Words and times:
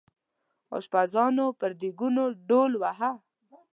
اشپزانو 0.77 1.45
پر 1.59 1.71
دیګونو 1.79 2.23
ډول 2.49 2.71
واهه. 2.81 3.11